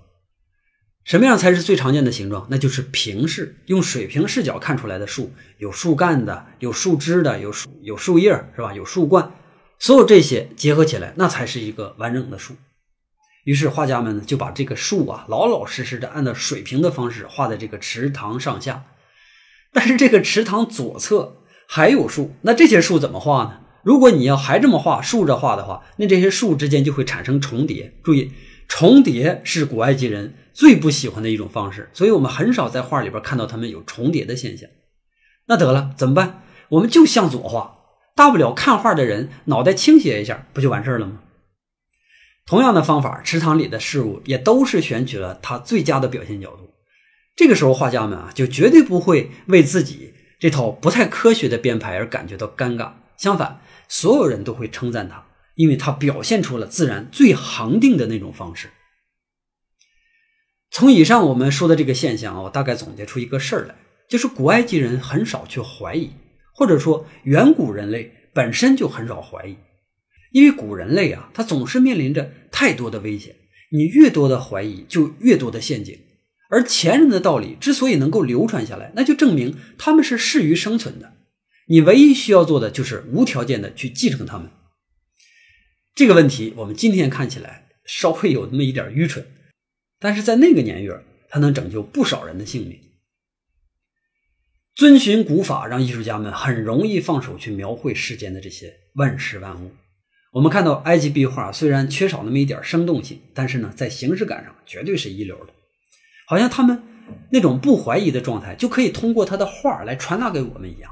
[1.05, 2.47] 什么样才是最常见的形状？
[2.51, 8.75] 那就是平视，用水平视角看出来的树，有树干的，有树枝的，有树有树叶，是吧？
[8.75, 9.33] 有树冠。
[9.85, 12.55] 所有这些结合起来，那才是一个完整的树。
[13.44, 18.87] 于是画家们呢，就把这个树啊，老老实实的按照水平的方式画在这个池塘上下。
[19.75, 23.61] 但是这个池塘左侧还有树，那这些树怎么画呢？
[23.83, 27.92] 如果你要还这么画，竖着画的话，那这些树之间就会产生重叠。
[28.03, 28.33] 注意，
[28.66, 34.66] 重叠是古埃及人最不喜欢的一种方式，所以我们很少在画里边看到他们有重叠的现象。
[35.49, 36.42] 那得了，怎么办？
[36.70, 37.81] 我们就向左画。
[38.14, 41.20] 大不了看画的人脑袋倾斜一下，不就完事了吗？
[42.46, 46.70] 同样的方法，池塘里的事物也都是选取了它最佳的表现角度。
[47.35, 52.92] 这个时候，画家们啊，就绝对不会为自己这套不太科学的编排而感觉到尴尬。
[53.16, 58.70] 相反，所有人都会称赞他，因为他表现出了自然最恒定的那种方式。
[60.70, 63.74] 从以上我们说的这个现象啊，我大概总结出一个事儿来，
[64.09, 66.11] 就是古埃及人很少去怀疑。
[66.55, 69.57] 或者说，远古人类本身就很少怀疑，
[70.31, 73.35] 因为古人类啊，他总是面临着太多的危险。
[73.71, 75.99] 你越多的怀疑，就越多的陷阱。
[76.49, 81.14] 而前人的道理之所以能够流传下来，那就证明他们是适于生存的。
[81.67, 84.49] 你唯一需要做的就是无条件的去继承他们。
[85.95, 89.27] 这个问题，我们今天看起来稍微有那么一点愚蠢，
[89.99, 92.79] 但是在那个年月，它能拯救不少人的性命。
[94.74, 99.70] 遵循古法，让艺术家们很容易放手去描绘世间的这些万事万物。
[100.32, 105.52] 我们看到埃及壁画虽然缺少那么一点生动性，但是呢，在形式感上绝对是一流的。
[106.26, 106.82] 好像他们
[107.30, 110.90] 那种不怀疑的状态，就可以通过他的画来传达给我们一样。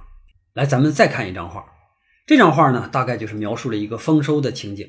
[0.55, 1.65] 来，咱们再看一张画。
[2.25, 4.87] 这张画呢，大概就是描述了一个丰收的情景：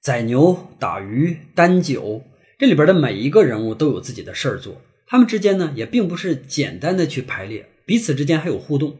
[0.00, 2.22] 宰牛、打鱼、担酒。
[2.60, 7.69] 这里边的每一个人物都有自己的事儿做，他们之间呢，也并不是简单的去排列。
[7.90, 8.98] 彼此之间还有互动，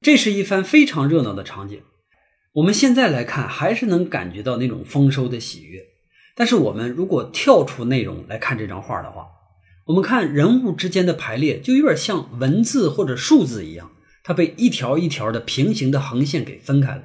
[0.00, 1.80] 这是一番非常热闹的场景。
[2.52, 5.80] 我们现在来看，还是能感觉到那种丰收的喜悦。
[6.36, 9.26] 但是，我们如果跳出内容来看这张画的话，
[9.86, 13.90] 我们看人物之间的排列，就有点像文字或者数字一样，
[14.22, 17.02] 它被一条一条的平行的横线给分开了。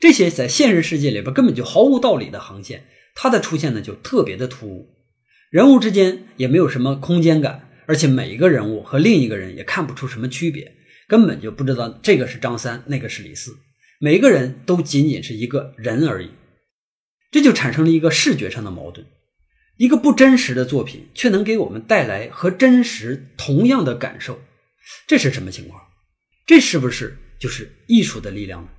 [0.00, 4.88] 这些在现实世界里边根本就毫无道理的横线，它的出现呢就特别的突兀，
[5.48, 7.65] 人物之间也没有什么空间感。
[7.86, 10.76] 而且每一个人物和另一个人也看不出什么区别，
[11.08, 13.56] 根本就不知道这个是张三，那个是李四，
[14.00, 16.30] 每个人都仅仅是一个人而已，
[17.30, 19.06] 这就产生了一个视觉上的矛盾。
[19.76, 24.40] 一个不真实的作品却能给我们带来和真实同样的感受，
[25.06, 25.82] 这是什么情况？
[26.46, 28.70] 这是不是就是艺术的力量呢？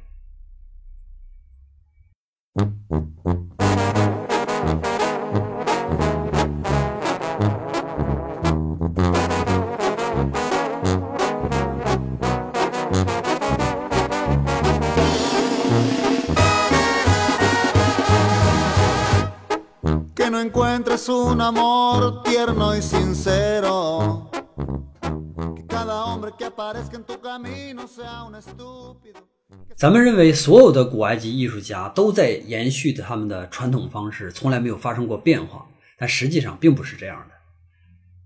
[29.75, 35.67] 咱们认为，所有的古埃及艺术家都在延续着他们的传统方式，从来没有发生过变化。
[35.99, 37.33] 但实际上并不是这样的，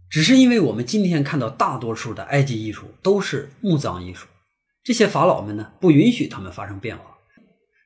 [0.10, 4.28] 只是因为我们今天看到大多数的埃及艺术都是墓葬艺术，
[4.84, 7.11] 这些法老们呢不允许他们发生变化，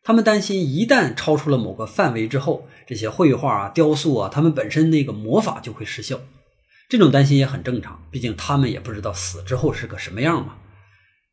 [0.06, 6.20] 他们担心一旦超出了某个范围之后，这些绘画啊、雕塑啊，他们本身那个魔法就会失效。
[6.88, 10.58] 这种担心也很正常，毕竟他们也不知道死之后是个什么样嘛。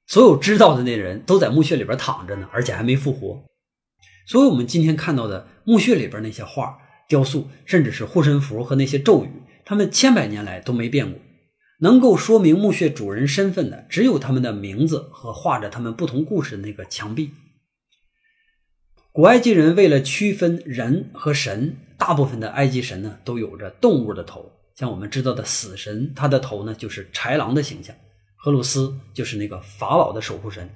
[0.07, 3.45] 所有知道的那人都在墓穴里边躺着呢，而且还没复活。
[4.27, 11.21] 所以，我们今天看到的墓穴里边那些画、雕塑，甚至是护身符和那些咒语，他们千百年来都没变过。
[11.81, 17.33] 能够说明墓穴主人身份的，只有他们的名字和画着他们不同故事的那个墙壁。
[19.15, 27.95] 古埃及人为了区分人和神，大部分的埃及神呢都有着动物的头，像我们知道的死神，他的头呢就是豺狼的形象。
[28.37, 30.71] 荷鲁斯就是那个法老的守护神，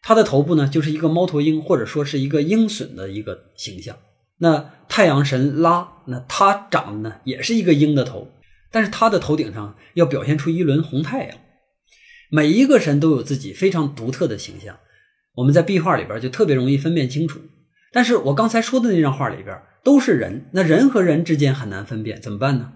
[0.00, 3.94] 他的头部呢就是一个猫头鹰，或者说是一个鹰隼的一个形象。
[4.38, 8.30] 那太阳神拉，那他长得呢也是一个鹰的头，
[8.72, 11.36] 但是他的头顶上要表现出一轮红太阳。
[12.30, 14.78] 每一个神都有自己非常独特的形象，
[15.34, 17.40] 我们在壁画里边就特别容易分辨清楚。
[17.94, 22.72] 但是我刚才说的那张画里边都是人，那人和人之间很难分辨，怎么办呢？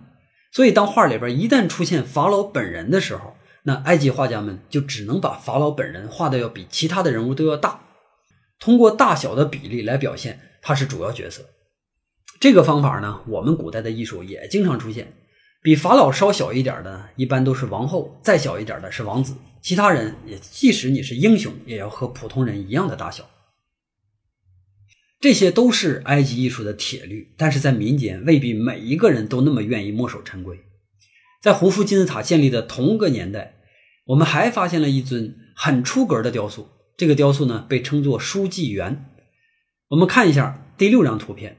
[0.53, 7.81] 所以当画里边一旦出现法老本人的时候，那埃及画家们就只能把法老本人画的要比其他的人物都要大，
[8.61, 11.43] 通过大小的比例来表现他是主要角色。
[12.39, 15.13] 这个方法呢，我们古代的艺术也经常出现。
[15.61, 19.35] 比法老稍小一点的，一般都是王后；再小一点的是王子。
[19.61, 23.25] 其他人也，即使你是英雄，也要和普通人一样的大小。
[25.21, 30.59] 这些都是埃及艺术的铁律，但是在民间未必每一个人都那么愿意墨守成规。
[31.43, 33.55] 在胡夫金字塔建立的同个年代。
[34.09, 39.05] 我们还发现了一尊很出格的雕塑，这个雕塑呢被称作书记员。
[39.89, 41.59] 我们看一下第六张图片，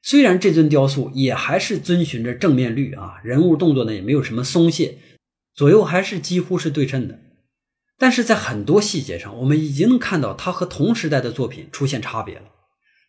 [0.00, 4.98] 虽然这尊雕塑也还是遵循着正面率啊，人物动作呢也没有什么松懈，
[5.56, 7.18] 左右还是几乎是对称的，
[7.98, 12.42] 但是在很多细节上，我们已经能看到它和同时代的作品出现差别了。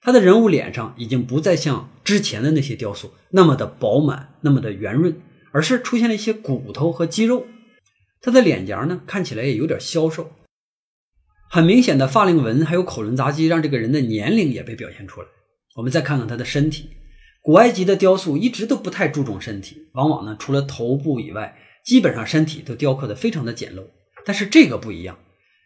[0.01, 5.19] 他的人物脸上已经不再像之前的那些雕塑那么的饱满，那么的圆润，
[5.51, 7.45] 而是出现了一些骨头和肌肉。
[8.21, 10.31] 他的脸颊呢，看起来也有点消瘦，
[11.49, 15.27] 很明显的法令纹还有口轮匝肌，让这个人的年龄也被表现出来。
[15.75, 16.89] 我们再看看他的身体，
[17.41, 23.83] 古埃及的雕塑一直都不太注重身体，往往呢除了头部以外，基本上身体都雕刻的非常的简陋。
[24.25, 25.19] 但是这个不一样，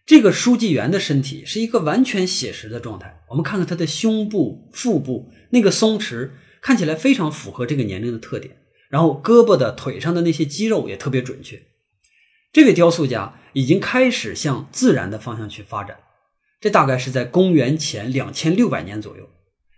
[0.06, 3.22] 这个书记员的身体是一个完全写实的状态。
[3.30, 8.58] 我们看看他的胸部、腹部那个松弛，看起来非常符合这个年龄的特点。
[8.90, 11.62] 然后胳膊的腿上的那些肌肉也特别准确。
[12.52, 15.98] 这位雕塑家已经开始向自然的方向去发展，
[16.60, 19.30] 这大概是在公元前两千六百年左右。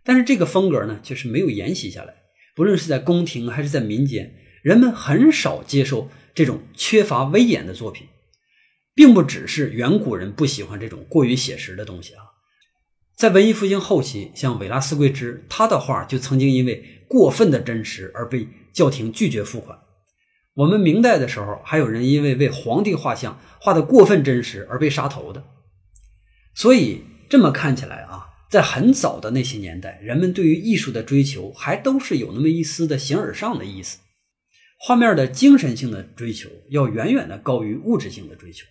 [0.03, 2.15] 但是这个风格呢，却是没有沿袭下来。
[2.55, 4.33] 不论是在宫廷还是在民间，
[4.63, 8.07] 人们很少接受这种缺乏威严的作品，
[8.95, 12.23] 并不只是远古人不喜欢这种过于写实的东西啊。
[13.15, 19.79] 在文艺复兴后期，像维拉斯贵兹，他的画就曾经因为过分的真实而被教廷拒绝付款。
[20.55, 25.43] 我们明代的时候，还有人因为为皇帝画像画的过分真实而被杀头的。
[26.55, 33.99] 所以这么看起来啊，在很早的那些年代，人们对于艺术的追求还都是有那么一丝的形而上的意思。
[34.79, 38.65] 画面的精神性的追求要远远的高于物质性的追求。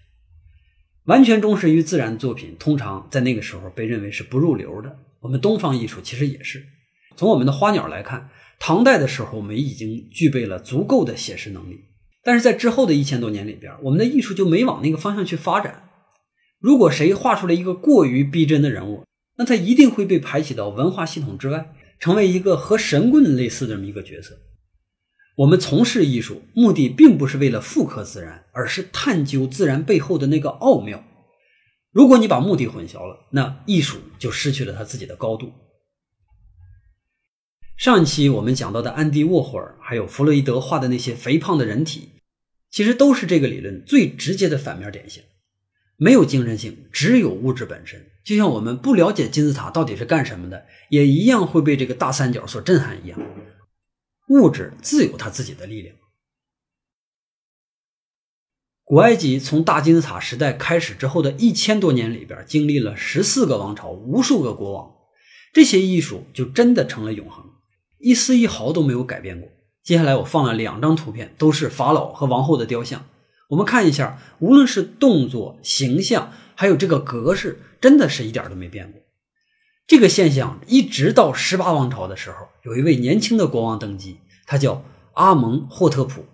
[1.05, 4.99] 完全忠实于自然的作品，通常在那个时候被认为是不入流的。
[5.21, 6.65] 我们东方艺术其实也是，
[7.17, 8.31] 从我们的花鸟来看。
[8.65, 11.81] 唐代的时候，我们已经具备了足够的写实能力，
[12.23, 15.89] 但是在之后的一千多年里边，我们的艺术就没往那个方向去发展。
[16.61, 19.05] 如果谁画出了一个过于逼真的人物，
[19.37, 24.37] 那他一定会被排挤到文化系统之外，成为一个和神棍类似的这么一个角色。
[25.43, 31.03] 我们从事艺术，目的并不是为了复刻自然，而是探究自然背后的那个奥妙。
[31.91, 35.53] 如果你把目的混淆了，那艺术就失去了它自己的高度。
[37.77, 42.11] 上一期我们讲到的安迪沃霍尔，还有弗洛伊德画的那些肥胖的人体，
[42.71, 45.25] 其实都是这个理论最直接的反面典型。
[45.97, 48.01] 没有精神性，只有物质本身。
[48.25, 53.19] 就像我们不了解金字塔到底是干什么的，也一样会被这个大三角所震撼一样。
[54.29, 55.97] 物质自有它自己的力量。
[58.85, 64.93] 古埃及从大金字塔时代开始之后的一千多年里边，经历了十四个王朝，无数个国王，
[65.53, 67.45] 这些艺术就真的成了永恒。
[67.99, 69.49] 一丝一毫都没有改变过。
[69.83, 73.07] 接下来我放了两张图片，都是法老和王后的雕像。
[73.49, 79.02] 我们看一下，无论是动作、形象，还有这个格式，真的是一点都没变过。
[79.87, 86.25] 这个现象一直到十八王朝的时候，有一位年轻的国王登基，他叫阿蒙霍特普。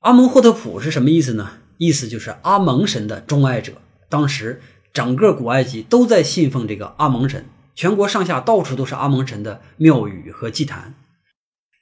[0.00, 1.58] 阿蒙霍特普是什么意思呢？
[1.78, 3.74] 意思就是阿蒙神的钟爱者。
[4.08, 4.62] 当时
[4.92, 10.94] 整个古埃及都在信奉这个阿蒙神，全国上下到处都是阿蒙神的庙宇和祭坛。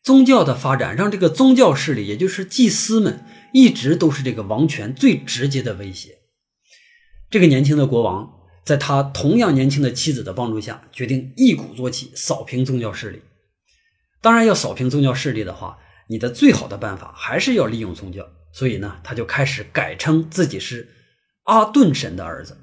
[0.02, 6.18] 宗教的发展让这个宗教势力，也就是祭司们，一直都是这个王权最直接的威胁。
[7.28, 8.35] 这个年轻的国王，
[8.66, 13.22] 在他同样年轻的妻子的帮助下，决定一鼓作气扫平宗教势力。
[14.20, 18.28] 当然，要扫平宗教势力的话，你的最好的办法还是要利用宗教。
[18.52, 20.88] 所以呢，他就开始改称自己是
[21.44, 22.58] 阿顿神的儿子。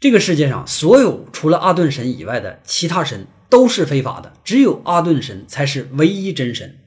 [0.00, 3.28] 这个世界上所有除了阿顿神以外的其他神。
[3.50, 6.80] 都是非法的，只有阿顿神才是唯一真神。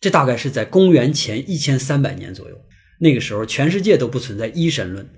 [0.00, 2.56] 这大概是在公元前一千三百年左右，
[3.00, 5.08] 那个时候全世界都不存在一神论。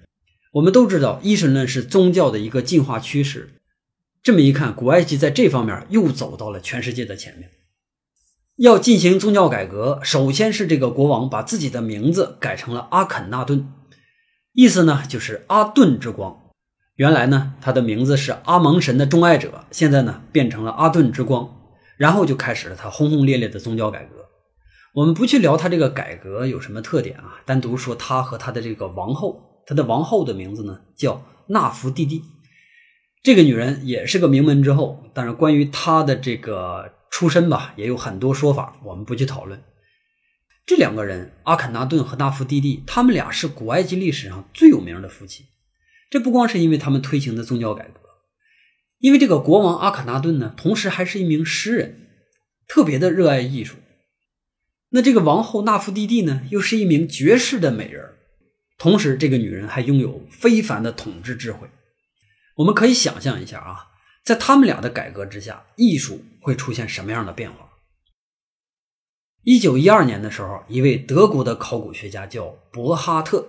[0.55, 3.55] 我们都知道，一神论是宗教的一个进化趋势。
[4.23, 7.51] 这么一看，古埃及在这方面又走到了全世界的前面。
[8.59, 13.69] 要进行宗教改革，首先是这个国王把自己的名字改成了阿肯纳顿，
[14.53, 16.41] 意思呢就是阿顿之光。
[16.95, 21.53] 原来呢，他的名字是阿蒙神的钟爱者，现在呢变成了阿顿之光，
[21.97, 24.27] 然后就开始了他轰轰烈烈的宗教改革。
[24.95, 32.23] 我们不去聊他这个改革有什么特点啊，单独说他和他的这个王后，他的王后的名字呢叫纳福蒂蒂。
[33.23, 39.63] 这个女人也是个名门之后，但是关于她的这个出身吧，也有很多说法，我们不去讨论。
[40.67, 45.45] 这两个人，阿肯纳顿和纳福蒂蒂，他们俩是古埃及历史上最有名的夫妻。
[46.11, 48.01] 这不光是因为他们推行的宗教改革，
[48.99, 52.09] 因为这个国王阿肯纳顿呢，同时还是一名诗人，
[52.69, 53.77] 特别的热爱艺术。
[54.91, 58.05] 那这个王后纳福蒂蒂呢，又是一名绝世的美人，
[58.79, 61.69] 同时这个女人还拥有非凡的统治智慧。
[62.57, 63.89] 我们可以想象一下啊，
[64.25, 67.71] 在他们俩的改革之下，艺术会出现什么样的变化？
[69.43, 73.49] 一九一二年的时候，一位德国的考古学家叫伯哈特，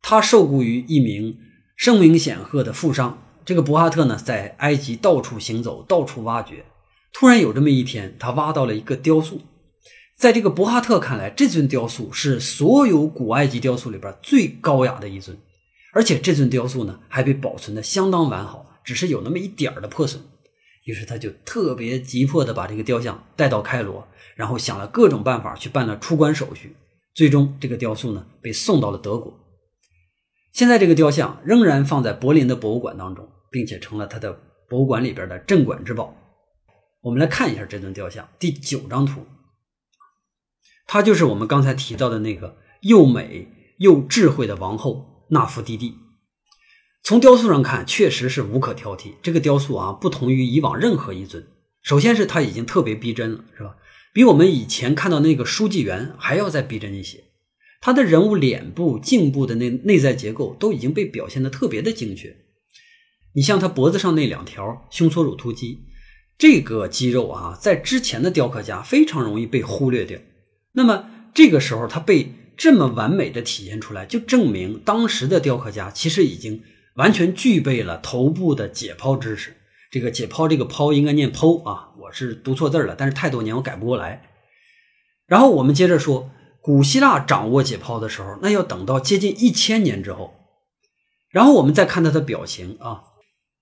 [0.00, 1.38] 他受雇于一名。
[1.76, 6.64] 声名显赫的富商，这个博哈特呢，在埃及到处行走，到处挖掘。
[7.12, 9.42] 突然有这么一天，他挖到了一个雕塑。
[10.16, 15.36] 在这个博哈特看来，这尊雕塑是所有古埃及雕塑里边最高雅的一尊，
[15.92, 20.22] 而且这尊雕塑呢，还被保存的相当完好，只是有那么一点儿的破损。
[20.84, 26.74] 于是他就特别急迫的把这个雕像带到开罗，然后想了各种办法去办了出关手续。
[27.14, 29.38] 最终，这个雕塑呢，被送到了德国。
[30.52, 34.38] 现在这个雕像仍然放在柏林的博物馆当中，并且成了他的
[34.68, 36.16] 博物馆里边的镇馆之宝。
[37.02, 39.20] 我们来看一下这尊雕像，第九张图，
[40.86, 45.94] 它就是我们刚才提到的那个又美又智慧的王后纳芙蒂蒂。
[47.02, 49.12] 从雕塑上看，确实是无可挑剔。
[49.22, 51.46] 这个雕塑啊，不同于以往任何一尊。
[51.82, 53.76] 首先是它已经特别逼真了，是吧？
[54.12, 57.24] 比我们以前看到那个书记员还要再逼真一些。
[57.80, 62.34] 他的人物脸部、颈部的那内在结构都已经被表现的特别的精确。
[63.34, 65.84] 你像他脖子上那两条胸锁乳突肌，
[66.38, 70.18] 这个肌肉啊，在之前的雕刻家非常容易被忽略掉。
[70.76, 76.62] 那么这个时候他被这么完美的体现出来，就证明当时的雕刻家其实已经
[76.94, 79.56] 完全具备了头部的解剖知识。
[79.90, 84.30] 这个解剖这个剖应该念剖啊，我是读错字了，但是太多年我改不过来。
[85.26, 86.30] 然后我们接着说。
[86.66, 90.34] 古希腊掌握解剖的时候，那要等到接近一千年之后。
[91.30, 93.02] 然后我们再看他的表情啊，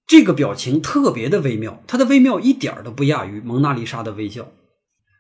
[0.07, 4.51] 这个表情特别的微妙，他的微妙一点都不亚于蒙娜丽莎的微笑。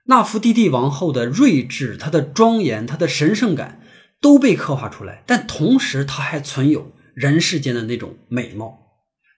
[0.04, 3.82] 纳芙蒂蒂王后的睿智、她的庄严、她的神圣感
[4.20, 8.78] 都被刻画出来，但同时她还存有人世间的那种美貌。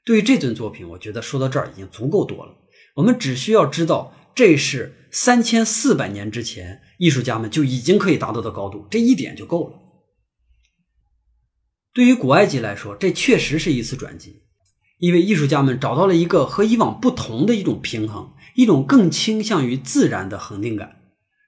[0.05, 2.55] 对于这尊作品，我觉得说到这儿已经足够多了。
[2.97, 4.13] 我们只需要知道。
[4.37, 9.79] 这是三千四百年之前，艺术家们就已经可以达到的高度，这一点就够了。
[11.95, 14.43] 对于古埃及来说，这确实是一次转机，
[14.99, 20.97] 因为艺术家们找到了一个和以往不同的一种平衡，一种更倾向于自然的恒定感。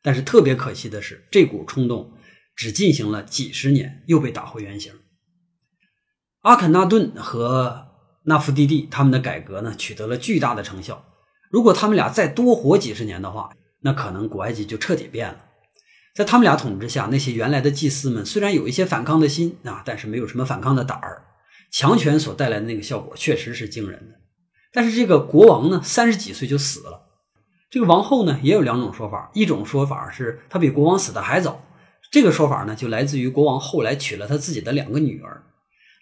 [0.03, 2.13] 但是特别可惜的是，这股冲动
[2.55, 4.93] 只进行了几十年，又被打回原形。
[6.43, 7.89] 阿肯纳顿和
[8.27, 11.05] 纳夫蒂蒂他们的改革呢，取得了巨大的成效。
[11.51, 13.51] 如果他们俩再多活几十年的话，
[13.81, 15.47] 那可能古埃及就彻底变了。
[16.15, 21.25] 在他们俩统治下，那些原来的祭司们虽然有一些反抗的心啊，但是没有什么反抗的胆儿。
[21.71, 24.18] 强权所带来的那个效果确实是惊人的。
[24.79, 27.09] 但是这个国王呢，三十几岁就死了。
[27.69, 31.65] 这个王后呢也有两种说法，一种说法是她比国王死的还早，
[32.13, 35.43] 这个说法呢就来自于国王后来娶了他自己的两个女儿；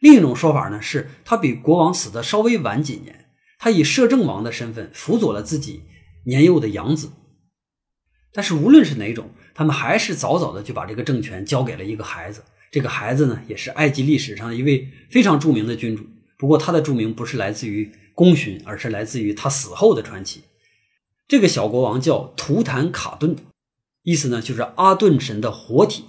[0.00, 5.84] 另一种说法呢是她比国王死的稍微晚几年，她以摄政王的身份辅佐了自己
[6.26, 7.12] 年幼的养子。
[8.30, 12.42] 但是无论是哪种，他们还是早早的就把这个政权交给了一个孩子。
[12.70, 16.04] 这个孩子呢，也是埃及历史上一位非常著名的君主。
[16.36, 20.44] 不过他的著名不是来自于功勋，而是来自于他死后的传奇。
[21.28, 23.36] 这个小国王叫图坦卡顿，
[24.02, 26.06] 意思呢就是阿顿神的活体。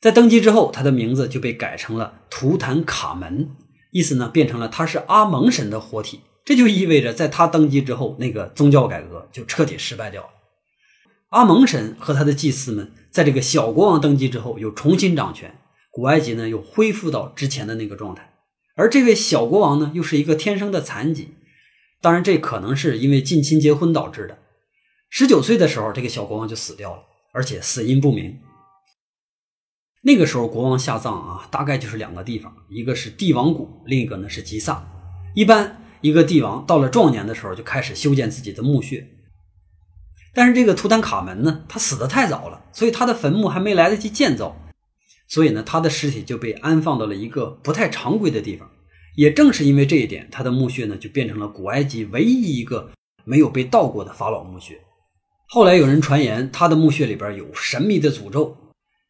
[0.00, 3.54] 在登基之后，他的名字就被改成了图坦卡门，
[3.92, 6.20] 意思呢变成了他是阿蒙神的活体。
[6.44, 10.28] 这就意味着在他登基之后，那个宗教改革就彻底失败掉了。
[11.28, 15.54] 阿蒙神和他的祭司们在这个小国王登基之后又重新掌权，
[15.90, 18.27] 古埃及呢又恢复到之前的那个状态。
[18.78, 21.34] 而这位小国王呢又是一个天生的残疾，
[22.00, 24.38] 当然这可能是因为近亲结婚导致的。
[25.10, 27.02] 十九岁的时候，这个小国王就死掉了，
[27.32, 28.38] 而且死因不明。
[30.02, 34.88] 那个时候国王下葬啊，大概就是两个地方，一个是帝王谷，另一个呢是吉萨。
[35.34, 39.04] 一般一个帝王到了壮年的时候就开始修建自己的墓穴。
[40.32, 44.56] 但是这个图坦卡门呢，他死的太早了，所以他的坟墓还没来得及建造，
[45.28, 48.68] 所以呢，他的尸体就被安放到了一个不太常规的地方。
[49.14, 52.90] 也正是因为这一点，他的墓穴呢就变成了古埃及唯一一个
[53.24, 54.80] 没有被盗过的法老墓穴。
[55.48, 58.56] 后来有人传言，他的墓穴里边有神秘的诅咒，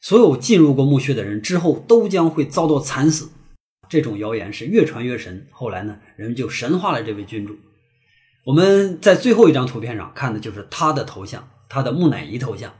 [0.00, 3.30] 所有进入过墓穴的人之后都将会遭到惨死。
[3.88, 7.56] 这种谣言是越传越神，后来呢，人们就神化了这位君主。
[8.44, 12.72] 我们在最后一张图片上看的就是他的头像，他的木乃伊头像，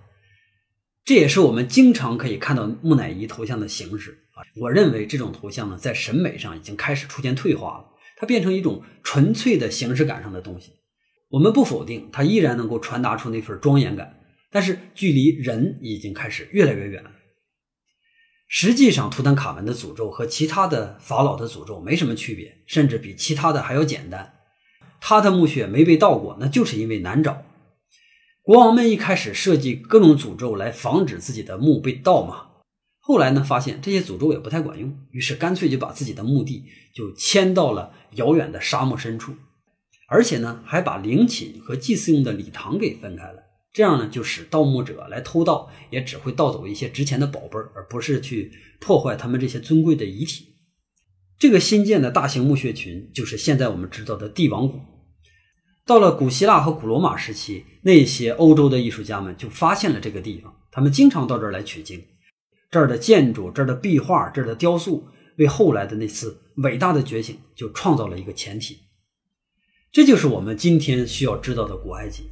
[1.05, 4.45] 这也是我们经常可以看到木乃伊头像的形式啊。
[4.61, 7.87] 我认为这种头像呢，在审美上已经开始出现退化了，
[8.17, 10.73] 它变成一种纯粹的形式感上的东西。
[11.31, 14.21] 我们不否定它依然能够传达出那份庄严感，
[14.51, 17.11] 但是距离人已经开始越来越远了。
[18.51, 24.35] 实际上，图坦卡门的诅咒和其他的法老的诅咒没什么区别，甚至比其他的还要简单。
[25.01, 27.45] 他的墓穴没被盗过，那就是因为难找。
[28.49, 32.47] 国王们一开始设计各种诅咒来防止自己的墓被盗嘛，
[32.99, 39.35] 后来呢发现这些诅咒也不太管用，于是干脆就把自己的墓地就迁到了遥远的沙漠深处，
[40.09, 43.43] 而且呢还把陵寝和祭祀用的礼堂给分开了。
[43.71, 50.55] 这样呢就使盗墓者来偷盗也只会盗走一些值钱的宝贝，而不是去破坏他们这些尊贵的遗体。
[51.39, 54.81] 这个新建的大型墓穴群就是现在我们知道的帝王谷。
[55.89, 62.05] 到了古希腊和古罗马时期，那些欧洲的艺术家们就发现了这个地方，他们经常到这儿来取经。
[62.70, 65.09] 这儿的建筑、这儿的壁画、这儿的雕塑，
[65.39, 68.76] 为后来的那次伟大的觉醒就创造了一个前提。
[69.91, 72.24] 这就是我们今天需要知道的古埃及。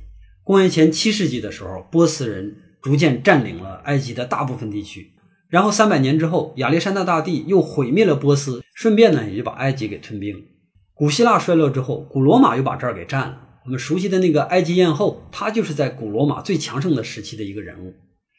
[0.44, 5.14] 公元前七世纪的时候，波斯人逐渐占领了埃及的大部分地区。
[5.48, 10.44] 然后三百年之后，亚历山大大帝又毁灭了波斯，顺便呢也就把埃及给吞并了。
[10.92, 13.44] 古希腊衰落之后，古罗马又把这儿给占了。
[13.66, 17.94] 我们熟悉的那个埃及艳后，她就是在古罗马最强盛的时期的一个人物。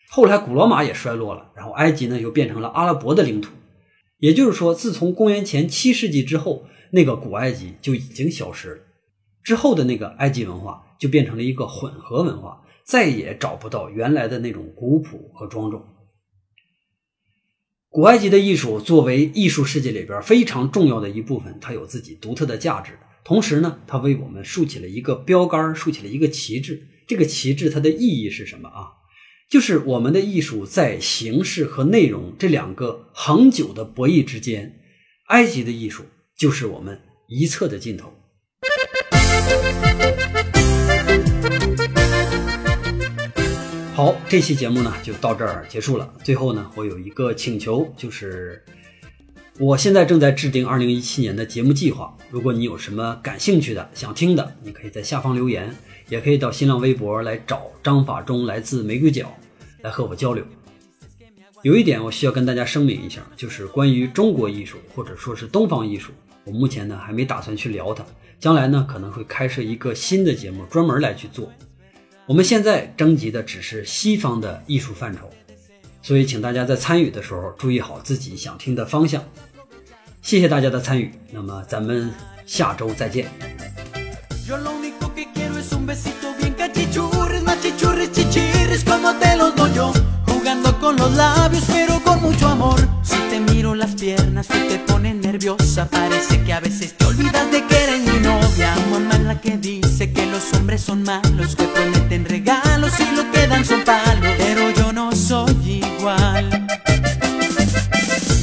[0.10, 3.52] 后来古罗马也衰落了，然后埃及呢又变成了阿拉伯的领土。
[4.20, 8.78] 也就是说，自从公元前七世纪之后，那个古埃及就已经消失了。
[9.44, 15.86] 之后的那个埃及文化就变成了一个混合文化，再也找不到原来的那种古朴和庄重。
[17.90, 22.94] 古埃及的艺术作为艺术世界里边非常重要的一部分，它有自己独特的价值。
[23.28, 26.88] 同时呢，它为我们竖起了一个标杆，竖起了一个旗帜。
[27.06, 28.88] 这个旗帜它的意义是什么啊？
[29.50, 34.80] 就是我们的艺术在形式和内容这两个恒久的博弈之间，
[35.26, 36.06] 埃及的艺术
[36.38, 38.14] 就是我们一侧的尽头。
[43.94, 46.14] 好，这期节目呢就到这儿结束了。
[46.24, 48.64] 最后呢，我有一个请求，就是
[49.60, 52.16] 我现在正在制定二零一七年的节目计划。
[52.30, 55.76] 如果你有什么感兴趣的、想听的，你可以在下方留言，
[56.10, 59.36] 也可以到新浪微博来找张法中，来自玫瑰角，
[59.82, 60.46] 来和我交流。
[61.64, 66.12] 有一点我需要跟大家声明一下，就是关于中国艺术或者说是东方艺术，
[66.44, 68.06] 我目前呢还没打算去聊它，
[68.40, 71.52] 将来呢可能会开设一个新的节目，专门来去做。
[72.28, 75.28] 我们现在征集的只是西方的艺术范畴，
[76.04, 79.24] 所以请大家在参与的时候注意好自己想听的方向。
[80.27, 82.11] 谢谢大家的参与，那么咱们
[82.47, 83.27] 下周再见。
[95.91, 98.75] Parece que a veces te olvidas de que eres mi novia.
[98.91, 103.17] Mamá es la que dice que los hombres hombres son malos que prometen regalos y
[103.17, 104.25] lo que dan son palos.
[104.39, 104.73] Pero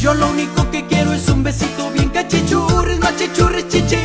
[0.05, 4.03] Yo lo único que quiero es un besito bien cachichurris, machichurris, chichi.